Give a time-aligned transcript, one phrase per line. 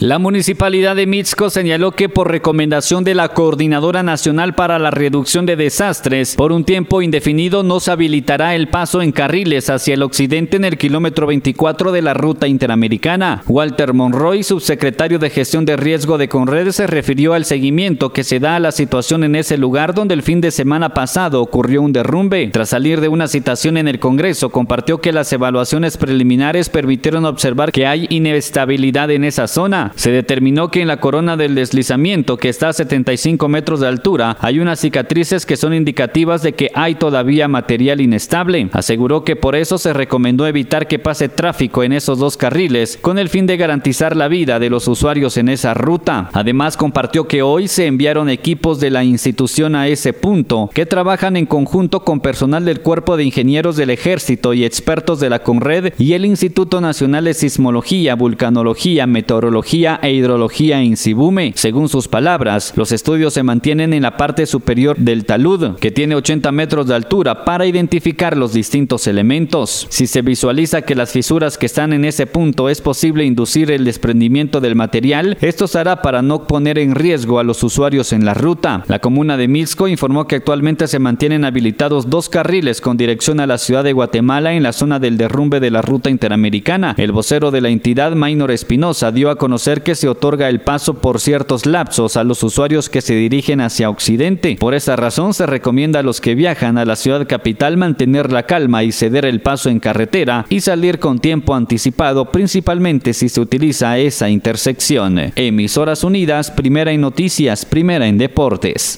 [0.00, 5.44] La Municipalidad de Mixco señaló que por recomendación de la Coordinadora Nacional para la Reducción
[5.44, 10.04] de Desastres, por un tiempo indefinido no se habilitará el paso en carriles hacia el
[10.04, 13.42] occidente en el kilómetro 24 de la ruta interamericana.
[13.48, 18.38] Walter Monroy, subsecretario de Gestión de Riesgo de Conred, se refirió al seguimiento que se
[18.38, 21.92] da a la situación en ese lugar donde el fin de semana pasado ocurrió un
[21.92, 22.48] derrumbe.
[22.52, 27.72] Tras salir de una citación en el Congreso, compartió que las evaluaciones preliminares permitieron observar
[27.72, 32.48] que hay inestabilidad en esa zona se determinó que en la corona del deslizamiento, que
[32.48, 36.94] está a 75 metros de altura, hay unas cicatrices que son indicativas de que hay
[36.94, 38.68] todavía material inestable.
[38.72, 43.18] Aseguró que por eso se recomendó evitar que pase tráfico en esos dos carriles, con
[43.18, 46.30] el fin de garantizar la vida de los usuarios en esa ruta.
[46.32, 51.36] Además, compartió que hoy se enviaron equipos de la institución a ese punto, que trabajan
[51.36, 55.94] en conjunto con personal del Cuerpo de Ingenieros del Ejército y expertos de la CONRED
[55.98, 61.52] y el Instituto Nacional de Sismología, Vulcanología, Meteorología e Hidrología en Sibume.
[61.54, 66.16] Según sus palabras, los estudios se mantienen en la parte superior del talud, que tiene
[66.16, 69.86] 80 metros de altura, para identificar los distintos elementos.
[69.90, 73.84] Si se visualiza que las fisuras que están en ese punto es posible inducir el
[73.84, 78.24] desprendimiento del material, esto se hará para no poner en riesgo a los usuarios en
[78.24, 78.84] la ruta.
[78.88, 83.46] La comuna de Milsco informó que actualmente se mantienen habilitados dos carriles con dirección a
[83.46, 86.94] la ciudad de Guatemala en la zona del derrumbe de la ruta interamericana.
[86.96, 90.94] El vocero de la entidad, Maynor Espinosa, dio a conocer que se otorga el paso
[90.94, 94.56] por ciertos lapsos a los usuarios que se dirigen hacia Occidente.
[94.58, 98.44] Por esa razón se recomienda a los que viajan a la ciudad capital mantener la
[98.44, 103.40] calma y ceder el paso en carretera y salir con tiempo anticipado, principalmente si se
[103.40, 105.32] utiliza esa intersección.
[105.36, 108.96] Emisoras Unidas, primera en noticias, primera en deportes.